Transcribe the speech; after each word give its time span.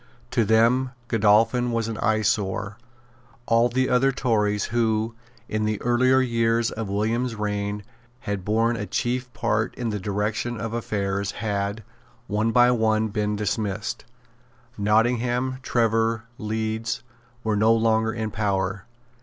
To 0.31 0.43
them 0.43 0.93
Godolphin 1.09 1.71
was 1.71 1.87
an 1.87 1.99
eyesore. 1.99 2.75
All 3.45 3.69
the 3.69 3.87
other 3.87 4.11
Tories 4.11 4.65
who, 4.73 5.13
in 5.47 5.65
the 5.65 5.79
earlier 5.83 6.19
years 6.21 6.71
of 6.71 6.89
William's 6.89 7.35
reign, 7.35 7.83
had 8.21 8.43
borne 8.43 8.75
a 8.77 8.87
chief 8.87 9.31
part 9.33 9.75
in 9.75 9.89
the 9.89 9.99
direction 9.99 10.59
of 10.59 10.73
affairs, 10.73 11.33
had, 11.33 11.83
one 12.25 12.51
by 12.51 12.71
one, 12.71 13.09
been 13.09 13.35
dismissed. 13.35 14.03
Nottingham, 14.75 15.59
Trevor, 15.61 16.23
Leeds, 16.39 17.03
were 17.43 17.55
no 17.55 17.71
longer 17.71 18.11
in 18.11 18.31
power. 18.31 18.85